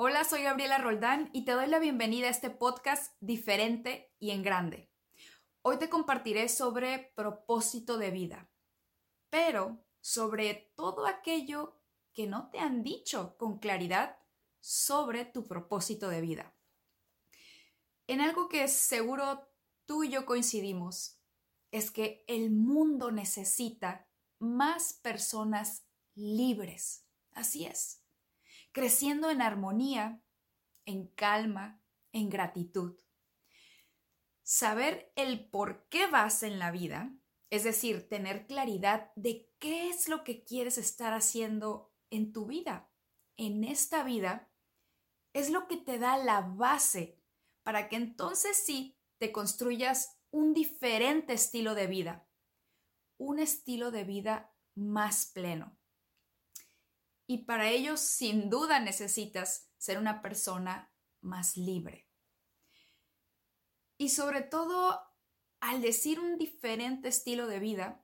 [0.00, 4.44] Hola, soy Gabriela Roldán y te doy la bienvenida a este podcast diferente y en
[4.44, 4.92] grande.
[5.62, 8.48] Hoy te compartiré sobre propósito de vida,
[9.28, 11.82] pero sobre todo aquello
[12.12, 14.20] que no te han dicho con claridad
[14.60, 16.54] sobre tu propósito de vida.
[18.06, 19.48] En algo que seguro
[19.84, 21.18] tú y yo coincidimos,
[21.72, 24.08] es que el mundo necesita
[24.38, 27.04] más personas libres.
[27.32, 28.04] Así es
[28.72, 30.22] creciendo en armonía,
[30.84, 31.82] en calma,
[32.12, 32.98] en gratitud.
[34.42, 37.12] Saber el por qué vas en la vida,
[37.50, 42.90] es decir, tener claridad de qué es lo que quieres estar haciendo en tu vida,
[43.36, 44.50] en esta vida,
[45.32, 47.22] es lo que te da la base
[47.62, 52.28] para que entonces sí te construyas un diferente estilo de vida,
[53.18, 55.77] un estilo de vida más pleno.
[57.30, 62.08] Y para ello, sin duda, necesitas ser una persona más libre.
[63.98, 64.98] Y sobre todo,
[65.60, 68.02] al decir un diferente estilo de vida,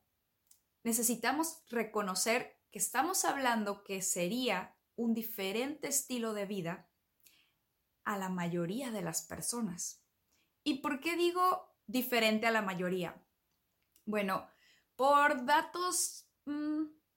[0.82, 6.90] necesitamos reconocer que estamos hablando que sería un diferente estilo de vida
[8.04, 10.04] a la mayoría de las personas.
[10.64, 13.24] ¿Y por qué digo diferente a la mayoría?
[14.04, 14.50] Bueno,
[14.96, 16.23] por datos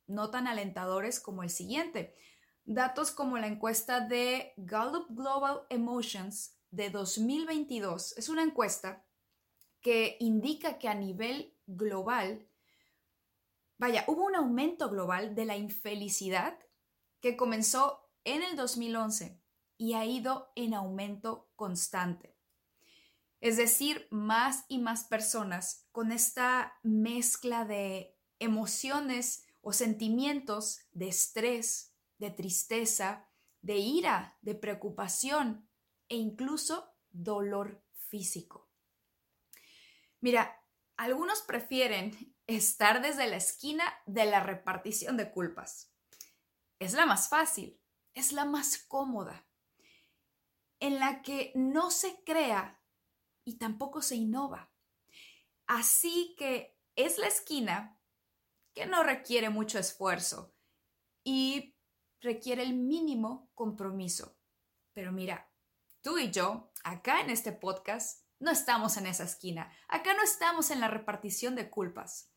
[0.07, 2.15] no tan alentadores como el siguiente.
[2.65, 9.05] Datos como la encuesta de Gallup Global Emotions de 2022 es una encuesta
[9.81, 12.47] que indica que a nivel global,
[13.77, 16.59] vaya, hubo un aumento global de la infelicidad
[17.21, 19.41] que comenzó en el 2011
[19.77, 22.35] y ha ido en aumento constante.
[23.39, 31.93] Es decir, más y más personas con esta mezcla de emociones o sentimientos de estrés,
[32.19, 33.27] de tristeza,
[33.61, 35.69] de ira, de preocupación
[36.07, 38.71] e incluso dolor físico.
[40.21, 40.63] Mira,
[40.95, 45.93] algunos prefieren estar desde la esquina de la repartición de culpas.
[46.79, 47.77] Es la más fácil,
[48.13, 49.49] es la más cómoda,
[50.79, 52.81] en la que no se crea
[53.43, 54.71] y tampoco se innova.
[55.65, 57.96] Así que es la esquina
[58.77, 60.53] que no requiere mucho esfuerzo
[61.23, 61.75] y
[62.21, 64.37] requiere el mínimo compromiso.
[64.93, 65.49] Pero mira,
[66.01, 69.73] tú y yo, acá en este podcast, no estamos en esa esquina.
[69.87, 72.29] Acá no estamos en la repartición de culpas.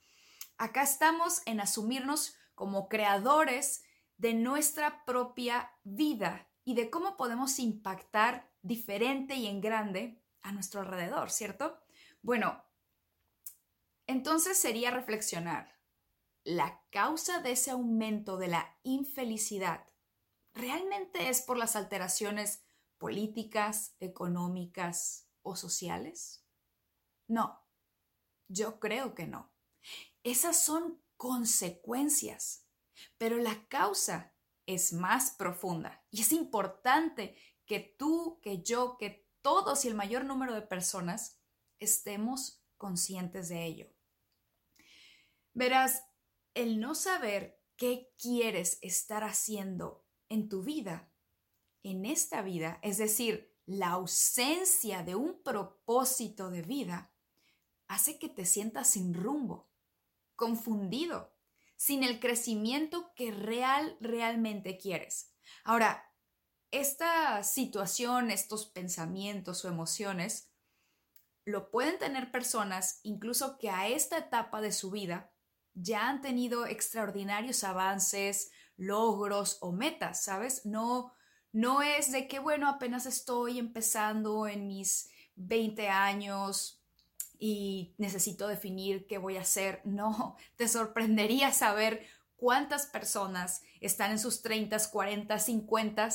[0.56, 3.84] Acá estamos en asumirnos como creadores
[4.16, 10.80] de nuestra propia vida y de cómo podemos impactar diferente y en grande a nuestro
[10.80, 11.78] alrededor, ¿cierto?
[12.22, 12.64] Bueno,
[14.06, 15.79] entonces sería reflexionar
[16.50, 19.86] la causa de ese aumento de la infelicidad
[20.52, 22.64] realmente es por las alteraciones
[22.98, 26.44] políticas, económicas o sociales?
[27.28, 27.64] No,
[28.48, 29.52] yo creo que no.
[30.24, 32.66] Esas son consecuencias,
[33.16, 34.34] pero la causa
[34.66, 40.24] es más profunda y es importante que tú, que yo, que todos y el mayor
[40.24, 41.40] número de personas
[41.78, 43.94] estemos conscientes de ello.
[45.54, 46.09] Verás,
[46.54, 51.12] el no saber qué quieres estar haciendo en tu vida,
[51.82, 57.14] en esta vida, es decir, la ausencia de un propósito de vida,
[57.88, 59.70] hace que te sientas sin rumbo,
[60.36, 61.36] confundido,
[61.76, 65.34] sin el crecimiento que real, realmente quieres.
[65.64, 66.12] Ahora,
[66.70, 70.52] esta situación, estos pensamientos o emociones,
[71.44, 75.32] lo pueden tener personas incluso que a esta etapa de su vida
[75.82, 80.64] ya han tenido extraordinarios avances, logros o metas, ¿sabes?
[80.64, 81.12] No,
[81.52, 86.82] no es de que, bueno, apenas estoy empezando en mis 20 años
[87.38, 89.80] y necesito definir qué voy a hacer.
[89.84, 96.08] No, te sorprendería saber cuántas personas están en sus 30, 40, 50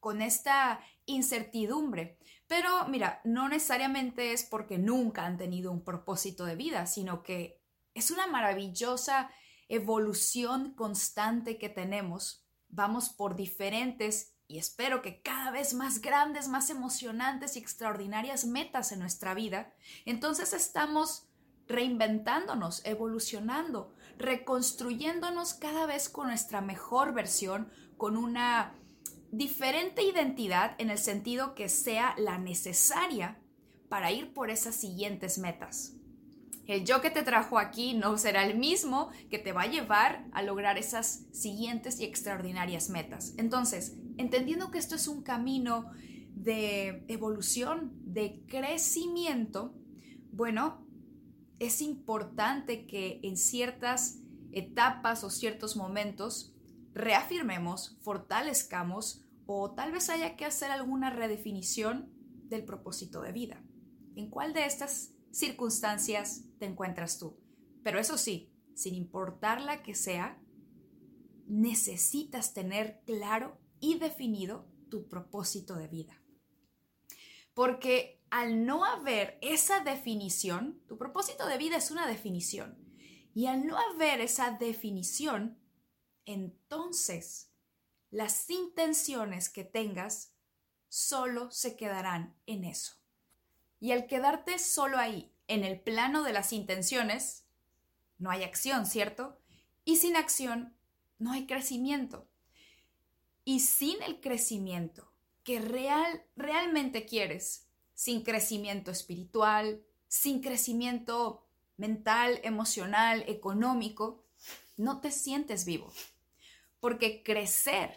[0.00, 2.18] con esta incertidumbre.
[2.46, 7.63] Pero mira, no necesariamente es porque nunca han tenido un propósito de vida, sino que
[7.94, 9.30] es una maravillosa
[9.68, 12.44] evolución constante que tenemos.
[12.68, 18.92] Vamos por diferentes y espero que cada vez más grandes, más emocionantes y extraordinarias metas
[18.92, 19.74] en nuestra vida.
[20.04, 21.28] Entonces estamos
[21.66, 28.74] reinventándonos, evolucionando, reconstruyéndonos cada vez con nuestra mejor versión, con una
[29.30, 33.40] diferente identidad en el sentido que sea la necesaria
[33.88, 35.94] para ir por esas siguientes metas.
[36.66, 40.26] El yo que te trajo aquí no será el mismo que te va a llevar
[40.32, 43.34] a lograr esas siguientes y extraordinarias metas.
[43.36, 45.90] Entonces, entendiendo que esto es un camino
[46.34, 49.74] de evolución, de crecimiento,
[50.32, 50.86] bueno,
[51.58, 54.20] es importante que en ciertas
[54.52, 56.54] etapas o ciertos momentos
[56.94, 62.10] reafirmemos, fortalezcamos o tal vez haya que hacer alguna redefinición
[62.48, 63.62] del propósito de vida.
[64.16, 67.36] ¿En cuál de estas circunstancias te encuentras tú?
[67.82, 70.40] Pero eso sí, sin importar la que sea,
[71.46, 76.22] necesitas tener claro y definido tu propósito de vida.
[77.52, 82.78] Porque al no haber esa definición, tu propósito de vida es una definición,
[83.34, 85.58] y al no haber esa definición,
[86.24, 87.50] entonces
[88.10, 90.34] las intenciones que tengas
[90.88, 93.03] solo se quedarán en eso.
[93.84, 97.44] Y al quedarte solo ahí, en el plano de las intenciones,
[98.16, 99.38] no hay acción, ¿cierto?
[99.84, 100.74] Y sin acción
[101.18, 102.26] no hay crecimiento.
[103.44, 111.46] Y sin el crecimiento que real, realmente quieres, sin crecimiento espiritual, sin crecimiento
[111.76, 114.24] mental, emocional, económico,
[114.78, 115.92] no te sientes vivo.
[116.80, 117.94] Porque crecer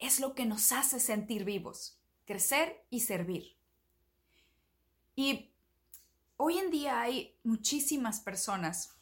[0.00, 3.55] es lo que nos hace sentir vivos, crecer y servir.
[5.16, 5.50] Y
[6.36, 8.94] hoy en día hay muchísimas personas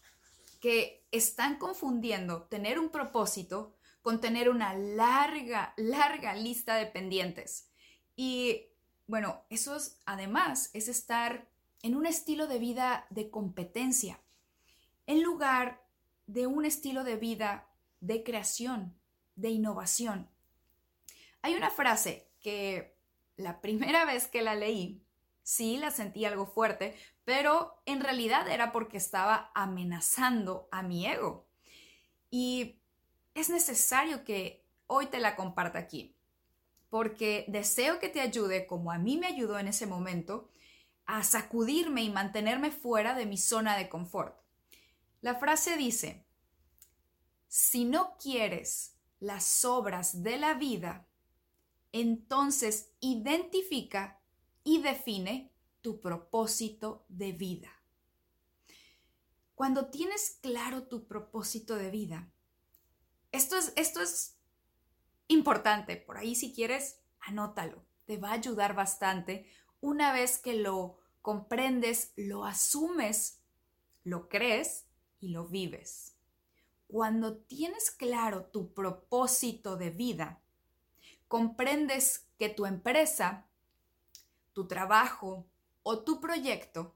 [0.61, 7.69] que están confundiendo tener un propósito con tener una larga, larga lista de pendientes.
[8.17, 8.69] Y
[9.07, 11.49] bueno, eso es, además es estar
[11.83, 14.21] en un estilo de vida de competencia,
[15.07, 15.85] en lugar
[16.27, 17.67] de un estilo de vida
[18.01, 18.97] de creación,
[19.37, 20.31] de innovación.
[21.43, 22.97] Hay una frase que
[23.37, 25.04] la primera vez que la leí,
[25.44, 31.46] sí la sentí algo fuerte, pero en realidad era porque estaba amenazando a mi ego.
[32.31, 32.81] Y
[33.35, 36.17] es necesario que hoy te la comparta aquí,
[36.88, 40.50] porque deseo que te ayude, como a mí me ayudó en ese momento,
[41.06, 44.37] a sacudirme y mantenerme fuera de mi zona de confort.
[45.20, 46.25] La frase dice,
[47.49, 51.06] si no quieres las obras de la vida,
[51.93, 54.20] entonces identifica
[54.65, 55.53] y define
[55.83, 57.71] tu propósito de vida.
[59.55, 62.33] Cuando tienes claro tu propósito de vida,
[63.31, 64.37] esto es, esto es
[65.29, 69.47] importante, por ahí si quieres, anótalo, te va a ayudar bastante
[69.81, 73.41] una vez que lo comprendes, lo asumes,
[74.03, 74.87] lo crees
[75.21, 76.17] y lo vives.
[76.87, 80.43] Cuando tienes claro tu propósito de vida,
[81.29, 83.47] comprendes que tu empresa,
[84.55, 85.47] tu trabajo,
[85.83, 86.95] o tu proyecto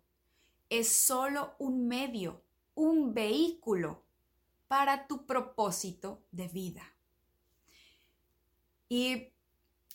[0.70, 2.42] es solo un medio,
[2.74, 4.02] un vehículo
[4.66, 6.94] para tu propósito de vida.
[8.88, 9.28] Y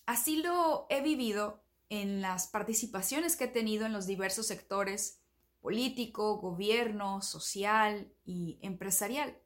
[0.06, 5.20] así lo he vivido en las participaciones que he tenido en los diversos sectores
[5.62, 9.40] político, gobierno, social y empresarial.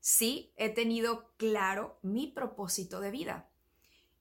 [0.00, 3.50] Sí, he tenido claro mi propósito de vida.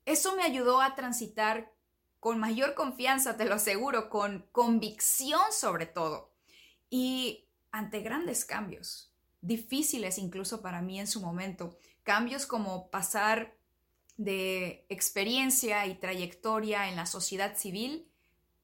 [0.05, 1.71] Eso me ayudó a transitar
[2.19, 6.33] con mayor confianza, te lo aseguro, con convicción sobre todo.
[6.89, 13.55] Y ante grandes cambios, difíciles incluso para mí en su momento, cambios como pasar
[14.17, 18.11] de experiencia y trayectoria en la sociedad civil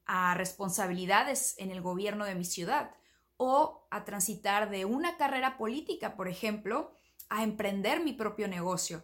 [0.05, 2.91] a responsabilidades en el gobierno de mi ciudad
[3.37, 6.91] o a transitar de una carrera política, por ejemplo,
[7.29, 9.03] a emprender mi propio negocio.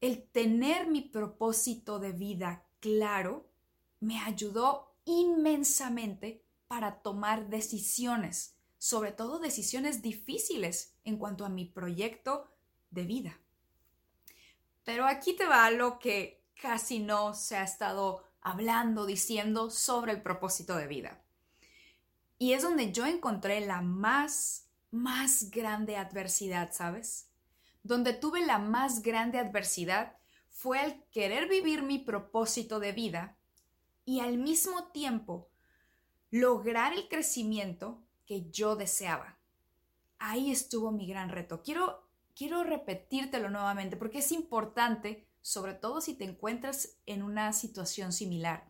[0.00, 3.49] El tener mi propósito de vida claro
[4.00, 12.50] me ayudó inmensamente para tomar decisiones, sobre todo decisiones difíciles en cuanto a mi proyecto
[12.90, 13.38] de vida.
[14.84, 20.22] Pero aquí te va lo que casi no se ha estado hablando, diciendo sobre el
[20.22, 21.22] propósito de vida.
[22.38, 27.28] Y es donde yo encontré la más, más grande adversidad, ¿sabes?
[27.82, 30.16] Donde tuve la más grande adversidad
[30.48, 33.36] fue el querer vivir mi propósito de vida
[34.10, 35.48] y al mismo tiempo
[36.32, 39.38] lograr el crecimiento que yo deseaba.
[40.18, 41.62] Ahí estuvo mi gran reto.
[41.62, 42.02] Quiero,
[42.34, 48.68] quiero repetírtelo nuevamente porque es importante, sobre todo si te encuentras en una situación similar.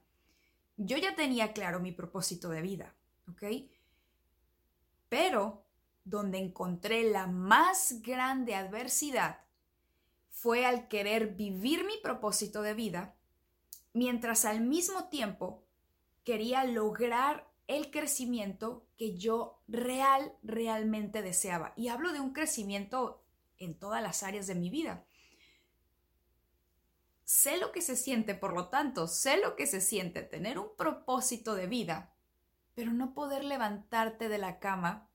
[0.76, 2.94] Yo ya tenía claro mi propósito de vida,
[3.26, 3.44] ¿ok?
[5.08, 5.64] Pero
[6.04, 9.40] donde encontré la más grande adversidad
[10.28, 13.14] fue al querer vivir mi propósito de vida
[13.92, 15.64] mientras al mismo tiempo
[16.24, 21.72] quería lograr el crecimiento que yo real, realmente deseaba.
[21.76, 23.24] Y hablo de un crecimiento
[23.58, 25.04] en todas las áreas de mi vida.
[27.24, 30.74] sé lo que se siente, por lo tanto, sé lo que se siente tener un
[30.76, 32.12] propósito de vida,
[32.74, 35.08] pero no poder levantarte de la cama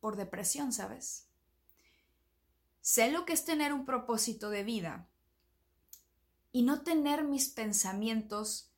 [0.00, 1.28] por depresión, ¿sabes?
[2.80, 5.11] Sé lo que es tener un propósito de vida
[6.52, 8.70] y no tener mis pensamientos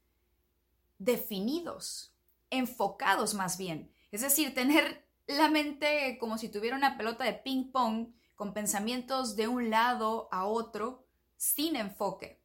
[0.99, 2.15] definidos,
[2.51, 3.93] enfocados más bien.
[4.13, 9.37] Es decir, tener la mente como si tuviera una pelota de ping pong con pensamientos
[9.37, 12.41] de un lado a otro sin enfoque.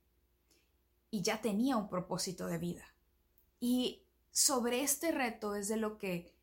[1.11, 2.93] Y ya tenía un propósito de vida.
[3.59, 6.33] Y sobre este reto es de lo que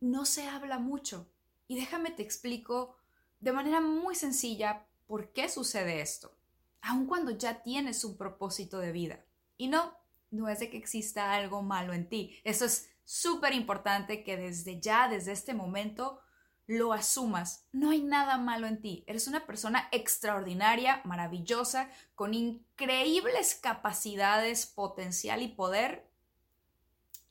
[0.00, 1.28] no se habla mucho.
[1.66, 2.96] Y déjame te explico
[3.40, 6.36] de manera muy sencilla por qué sucede esto,
[6.84, 9.24] aun cuando ya tienes un propósito de vida.
[9.56, 9.96] Y no,
[10.30, 12.38] no es de que exista algo malo en ti.
[12.44, 16.20] Eso es súper importante que desde ya, desde este momento,
[16.66, 17.66] lo asumas.
[17.72, 19.04] No hay nada malo en ti.
[19.06, 26.10] Eres una persona extraordinaria, maravillosa, con increíbles capacidades, potencial y poder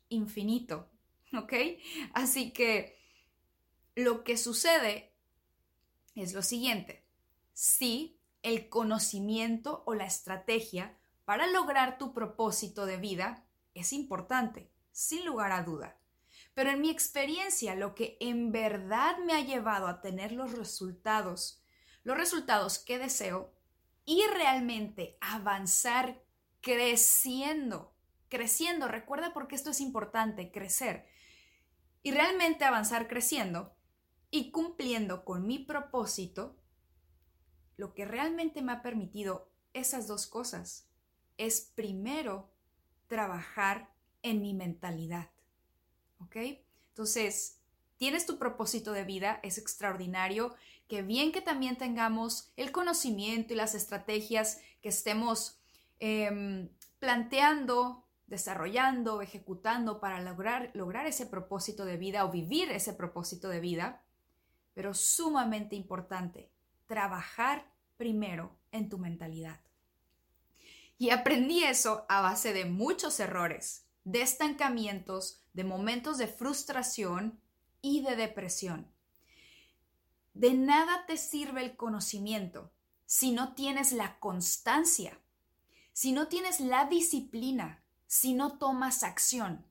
[0.10, 0.90] infinito.
[1.38, 1.54] ¿Ok?
[2.14, 2.98] Así que
[3.96, 5.16] lo que sucede
[6.16, 7.06] es lo siguiente.
[7.54, 15.26] Si el conocimiento o la estrategia para lograr tu propósito de vida es importante, sin
[15.26, 15.98] lugar a duda.
[16.54, 21.64] Pero en mi experiencia, lo que en verdad me ha llevado a tener los resultados,
[22.04, 23.54] los resultados que deseo
[24.06, 26.22] y realmente avanzar
[26.62, 27.96] creciendo,
[28.30, 31.08] creciendo, recuerda porque esto es importante, crecer,
[32.04, 33.76] y realmente avanzar creciendo
[34.30, 36.58] y cumpliendo con mi propósito,
[37.78, 40.88] lo que realmente me ha permitido esas dos cosas
[41.38, 42.50] es primero
[43.08, 43.90] trabajar
[44.22, 45.30] en mi mentalidad.
[46.20, 46.38] ¿Ok?
[46.90, 47.60] Entonces,
[47.98, 50.56] tienes tu propósito de vida, es extraordinario,
[50.88, 55.60] que bien que también tengamos el conocimiento y las estrategias que estemos
[56.00, 63.50] em, planteando, desarrollando, ejecutando para lograr, lograr ese propósito de vida o vivir ese propósito
[63.50, 64.04] de vida,
[64.74, 66.50] pero sumamente importante,
[66.86, 69.60] trabajar primero en tu mentalidad.
[70.98, 77.40] Y aprendí eso a base de muchos errores, de estancamientos, de momentos de frustración
[77.82, 78.92] y de depresión.
[80.34, 82.72] De nada te sirve el conocimiento
[83.06, 85.20] si no tienes la constancia,
[85.92, 89.66] si no tienes la disciplina, si no tomas acción.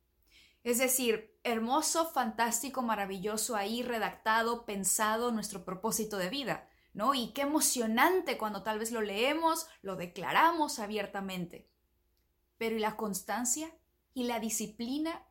[0.62, 7.14] Es decir, hermoso, fantástico, maravilloso ahí redactado, pensado nuestro propósito de vida, ¿no?
[7.14, 11.68] Y qué emocionante cuando tal vez lo leemos, lo declaramos abiertamente.
[12.58, 13.74] Pero ¿y la constancia?
[14.14, 15.24] ¿Y la disciplina?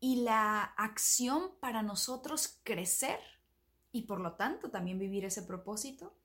[0.00, 3.20] ¿Y la acción para nosotros crecer?
[3.92, 6.16] Y por lo tanto también vivir ese propósito.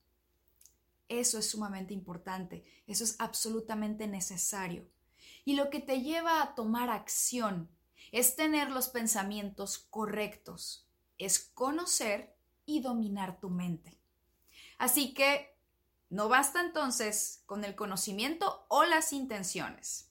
[1.08, 4.88] Eso es sumamente importante, eso es absolutamente necesario.
[5.44, 7.68] Y lo que te lleva a tomar acción
[8.12, 13.99] es tener los pensamientos correctos, es conocer y dominar tu mente.
[14.80, 15.54] Así que
[16.08, 20.10] no basta entonces con el conocimiento o las intenciones.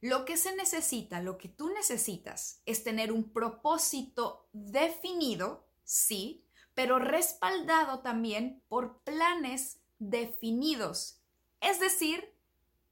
[0.00, 7.00] Lo que se necesita, lo que tú necesitas, es tener un propósito definido, sí, pero
[7.00, 11.18] respaldado también por planes definidos,
[11.60, 12.36] es decir,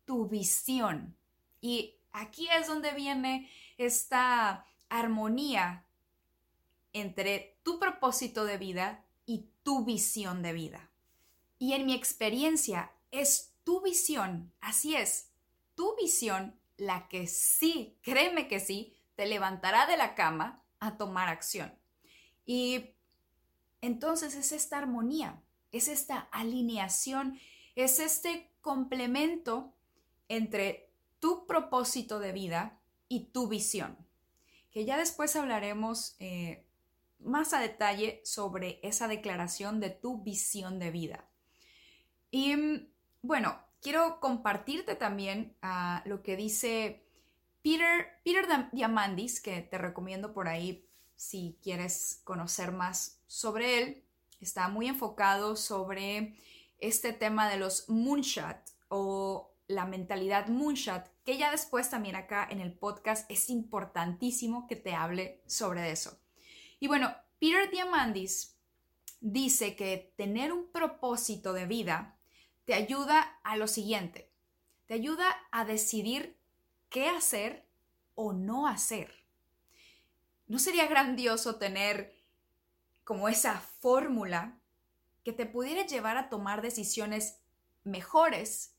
[0.04, 1.16] tu visión.
[1.60, 3.48] Y aquí es donde viene
[3.78, 5.86] esta armonía
[6.92, 10.91] entre tu propósito de vida y tu visión de vida.
[11.62, 15.30] Y en mi experiencia es tu visión, así es,
[15.76, 21.28] tu visión la que sí, créeme que sí, te levantará de la cama a tomar
[21.28, 21.72] acción.
[22.44, 22.96] Y
[23.80, 25.40] entonces es esta armonía,
[25.70, 27.38] es esta alineación,
[27.76, 29.72] es este complemento
[30.26, 30.90] entre
[31.20, 33.96] tu propósito de vida y tu visión,
[34.72, 36.66] que ya después hablaremos eh,
[37.20, 41.28] más a detalle sobre esa declaración de tu visión de vida.
[42.32, 42.88] Y mm,
[43.22, 47.04] bueno, quiero compartirte también ah, lo que dice
[47.62, 54.04] Peter, Peter Diamandis, que te recomiendo por ahí si quieres conocer más sobre él.
[54.40, 56.34] Está muy enfocado sobre
[56.78, 58.56] este tema de los moonshot
[58.88, 64.74] o la mentalidad moonshot, que ya después también acá en el podcast es importantísimo que
[64.74, 66.18] te hable sobre eso.
[66.80, 68.56] Y bueno, Peter Diamandis
[69.20, 72.18] dice que tener un propósito de vida
[72.64, 74.30] te ayuda a lo siguiente.
[74.86, 76.36] Te ayuda a decidir
[76.88, 77.66] qué hacer
[78.14, 79.12] o no hacer.
[80.46, 82.14] ¿No sería grandioso tener
[83.04, 84.60] como esa fórmula
[85.24, 87.40] que te pudiera llevar a tomar decisiones
[87.84, 88.72] mejores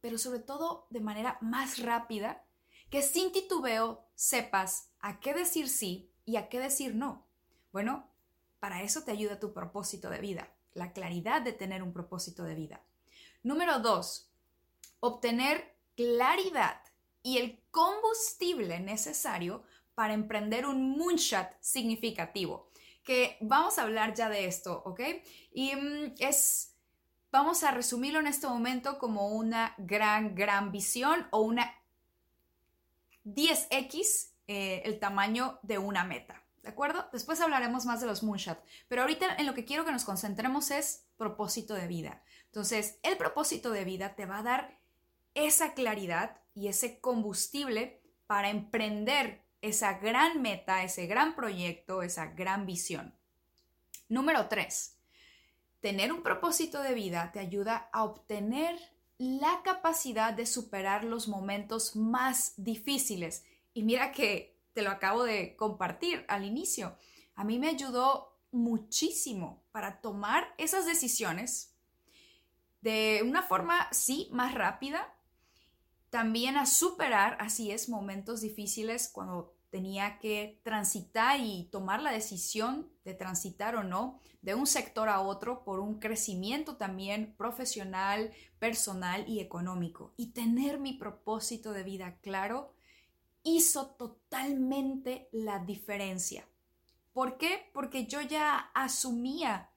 [0.00, 2.44] pero sobre todo de manera más rápida,
[2.90, 7.26] que sin titubeo sepas a qué decir sí y a qué decir no.
[7.72, 8.10] Bueno,
[8.58, 12.54] para eso te ayuda tu propósito de vida, la claridad de tener un propósito de
[12.54, 12.82] vida.
[13.42, 14.30] Número dos,
[15.00, 16.82] obtener claridad
[17.22, 19.62] y el combustible necesario
[19.94, 22.70] para emprender un moonshot significativo.
[23.02, 25.00] Que vamos a hablar ya de esto, ¿ok?
[25.52, 26.76] Y mm, es,
[27.32, 31.74] vamos a resumirlo en este momento como una gran, gran visión o una
[33.24, 36.42] 10x eh, el tamaño de una meta.
[36.62, 37.08] ¿De acuerdo?
[37.12, 40.70] Después hablaremos más de los moonshot, pero ahorita en lo que quiero que nos concentremos
[40.70, 42.22] es propósito de vida.
[42.46, 44.80] Entonces, el propósito de vida te va a dar
[45.34, 52.66] esa claridad y ese combustible para emprender esa gran meta, ese gran proyecto, esa gran
[52.66, 53.14] visión.
[54.08, 54.98] Número tres,
[55.80, 58.78] tener un propósito de vida te ayuda a obtener
[59.18, 63.44] la capacidad de superar los momentos más difíciles.
[63.74, 66.96] Y mira que te lo acabo de compartir al inicio.
[67.34, 71.76] A mí me ayudó muchísimo para tomar esas decisiones
[72.80, 75.14] de una forma, sí, más rápida,
[76.08, 82.90] también a superar, así es, momentos difíciles cuando tenía que transitar y tomar la decisión
[83.04, 89.28] de transitar o no de un sector a otro por un crecimiento también profesional, personal
[89.28, 90.12] y económico.
[90.16, 92.72] Y tener mi propósito de vida claro
[93.42, 96.46] hizo totalmente la diferencia.
[97.12, 97.70] ¿Por qué?
[97.72, 99.70] Porque yo ya asumía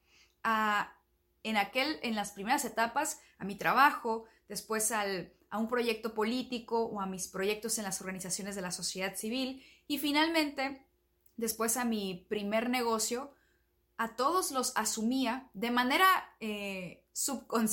[0.43, 0.95] a,
[1.43, 6.85] en aquel, en las primeras etapas, a mi trabajo, después al, a un proyecto político
[6.85, 10.85] o a mis proyectos en las organizaciones de la sociedad civil y finalmente,
[11.37, 13.33] después a mi primer negocio,
[13.97, 16.07] a todos los asumía de manera
[16.39, 17.03] eh,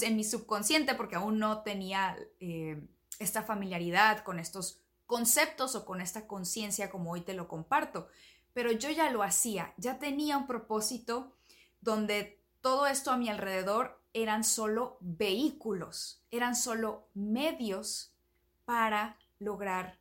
[0.02, 2.86] en mi subconsciente porque aún no tenía eh,
[3.18, 8.06] esta familiaridad con estos conceptos o con esta conciencia como hoy te lo comparto.
[8.52, 11.34] Pero yo ya lo hacía, ya tenía un propósito
[11.80, 18.14] donde todo esto a mi alrededor eran solo vehículos, eran solo medios
[18.64, 19.98] para lograr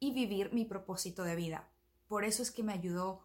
[0.00, 1.68] y vivir mi propósito de vida.
[2.06, 3.20] Por eso es que me ayudó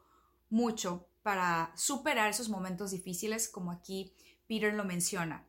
[0.49, 4.13] mucho para superar esos momentos difíciles, como aquí
[4.45, 5.47] Peter lo menciona.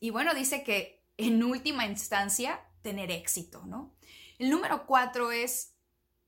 [0.00, 3.95] Y bueno, dice que en última instancia, tener éxito, ¿no?
[4.38, 5.76] El número cuatro es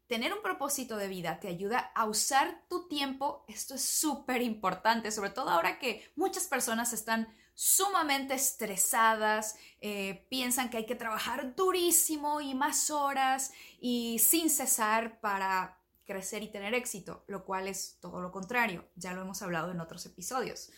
[0.08, 3.44] tener un propósito de vida te ayuda a usar tu tiempo.
[3.46, 10.70] Esto es súper importante, sobre todo ahora que muchas personas están sumamente estresadas, eh, piensan
[10.70, 16.72] que hay que trabajar durísimo y más horas y sin cesar para crecer y tener
[16.72, 20.70] éxito, lo cual es todo lo contrario, ya lo hemos hablado en otros episodios.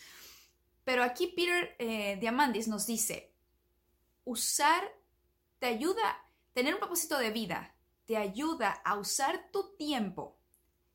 [0.83, 3.33] Pero aquí Peter eh, Diamandis nos dice,
[4.25, 4.83] usar
[5.61, 6.19] te ayuda,
[6.53, 7.75] tener un propósito de vida,
[8.07, 10.39] te ayuda a usar tu tiempo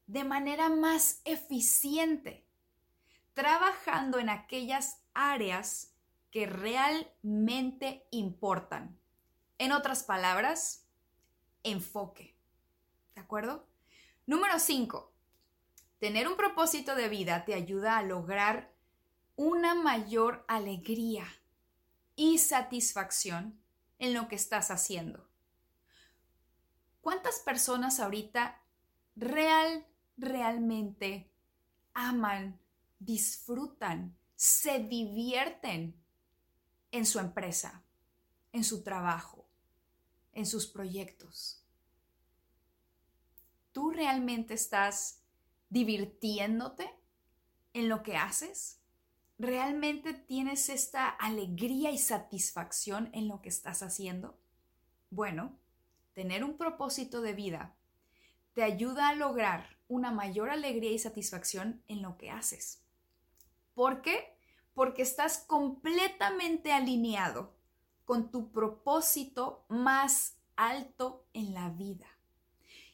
[0.08, 2.46] de manera más eficiente,
[3.34, 5.94] trabajando en aquellas áreas
[6.30, 9.00] que realmente importan.
[9.58, 10.86] En otras palabras,
[11.63, 12.36] enfoque.
[13.15, 13.68] ¿De acuerdo?
[14.26, 15.13] Número 5.
[16.00, 18.74] Tener un propósito de vida te ayuda a lograr
[19.38, 21.26] una mayor alegría
[22.15, 23.60] y satisfacción
[24.00, 25.30] en lo que estás haciendo.
[27.06, 28.60] ¿Cuántas personas ahorita
[29.15, 29.86] real,
[30.18, 31.30] realmente
[31.94, 32.60] aman,
[32.98, 36.04] disfrutan se divierten
[36.89, 37.84] en su empresa,
[38.54, 39.46] en su trabajo,
[40.34, 41.63] en sus proyectos.
[43.72, 45.22] ¿Tú realmente estás
[45.70, 46.89] divirtiéndote
[47.74, 48.80] en lo que haces?
[49.38, 54.39] ¿Realmente tienes esta alegría y satisfacción en lo que estás haciendo?
[55.12, 55.56] Bueno,
[56.15, 57.75] tener un propósito de vida
[58.54, 62.82] te ayuda a lograr una mayor alegría y satisfacción en lo que haces.
[63.75, 64.36] ¿Por qué?
[64.73, 67.54] Porque estás completamente alineado
[68.06, 72.08] con tu propósito más alto en la vida.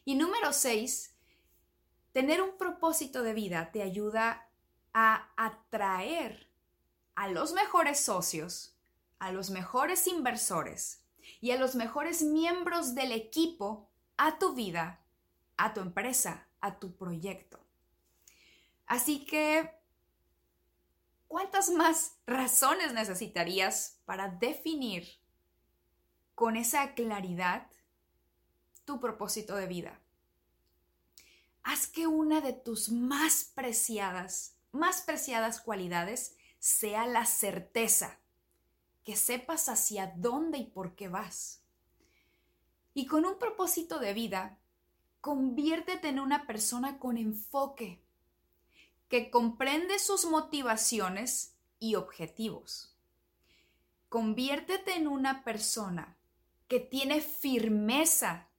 [0.03, 1.15] Y número seis,
[2.12, 4.49] tener un propósito de vida te ayuda
[4.93, 6.49] a atraer
[7.13, 8.75] a los mejores socios,
[9.19, 11.01] a los mejores inversores
[11.41, 15.04] y a los mejores miembros del equipo a tu vida,
[15.58, 17.60] a tu empresa, a tu proyecto.
[18.86, 19.71] Así que
[21.27, 25.08] ¿cuántas más razones necesitarías para definir
[26.36, 27.67] con esa claridad
[28.86, 29.99] tu propósito de vida?
[31.63, 38.19] Haz que una de tus más preciadas, más preciadas cualidades sea la certeza
[39.04, 41.64] que sepas hacia dónde y por qué vas.
[42.94, 44.60] Y con un propósito de vida,
[45.22, 48.04] conviértete en una persona con enfoque,
[49.08, 52.98] que comprende sus motivaciones y objetivos.
[54.10, 56.18] Conviértete en una persona
[56.68, 58.50] que tiene firmeza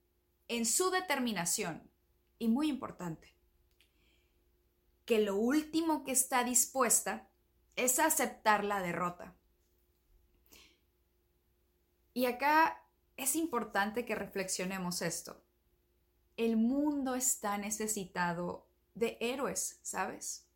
[0.47, 1.89] en su determinación
[2.37, 3.35] y muy importante,
[5.05, 7.29] que lo último que está dispuesta
[7.75, 9.35] es aceptar la derrota.
[12.13, 12.81] Y acá
[13.17, 15.41] es importante que reflexionemos esto.
[16.37, 20.47] El mundo está necesitado de héroes, ¿sabes?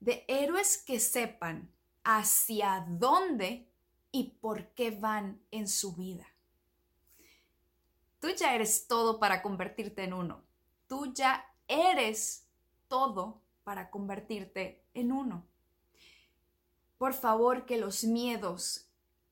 [0.00, 1.70] De héroes que sepan
[2.04, 3.68] hacia dónde
[4.12, 6.26] y por qué van en su vida.
[8.20, 10.42] Tú ya eres todo para convertirte en uno.
[10.86, 12.46] Tú ya eres
[12.88, 15.44] todo para convertirte en uno.
[16.98, 18.85] Por favor, que los miedos,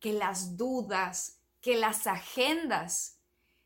[0.04, 3.22] que las dudas, que las agendas,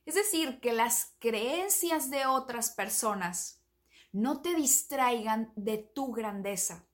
[0.06, 3.60] es decir, que las creencias de otras personas
[4.12, 6.86] no te distraigan de tu grandeza.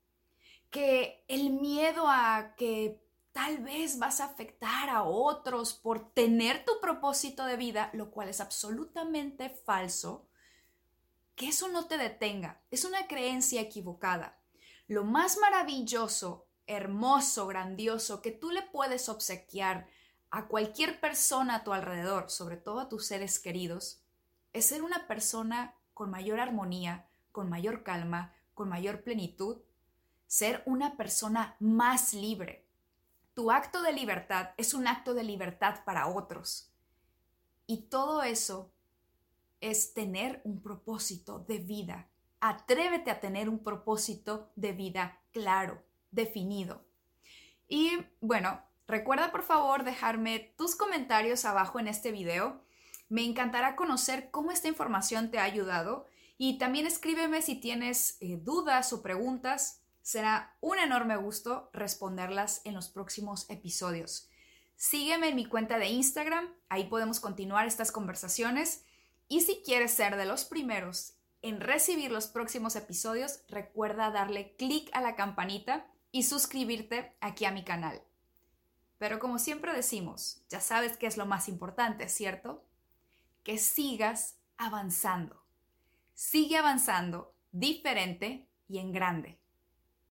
[0.71, 6.81] Que el miedo a que tal vez vas a afectar a otros por tener tu
[6.81, 10.27] propósito de vida, lo cual es absolutamente falso,
[11.35, 12.63] que eso no te detenga.
[12.71, 14.41] Es una creencia equivocada.
[14.87, 19.88] Lo más maravilloso, hermoso, grandioso que tú le puedes obsequiar
[20.31, 24.03] a cualquier persona a tu alrededor, sobre todo a tus seres queridos,
[24.53, 29.59] es ser una persona con mayor armonía, con mayor calma, con mayor plenitud,
[30.27, 32.66] ser una persona más libre.
[33.35, 36.72] Tu acto de libertad es un acto de libertad para otros.
[37.66, 38.72] Y todo eso
[39.61, 42.09] es tener un propósito de vida.
[42.40, 45.84] Atrévete a tener un propósito de vida claro,
[46.14, 46.87] definido.
[47.68, 52.62] Y bueno, recuerda por favor dejarme tus comentarios abajo en este video.
[53.09, 58.38] Me encantará conocer cómo esta información te ha ayudado y también escríbeme si tienes eh,
[58.40, 59.83] dudas o preguntas.
[60.03, 64.29] Será un enorme gusto responderlas en los próximos episodios.
[64.77, 68.85] Sígueme en mi cuenta de Instagram, ahí podemos continuar estas conversaciones
[69.29, 74.88] y si quieres ser de los primeros en recibir los próximos episodios, recuerda darle clic
[74.94, 78.00] a la campanita y suscribirte aquí a mi canal.
[78.98, 82.64] Pero como siempre decimos, ya sabes qué es lo más importante, ¿cierto?
[83.42, 85.42] Que sigas avanzando.
[86.14, 89.40] Sigue avanzando diferente y en grande.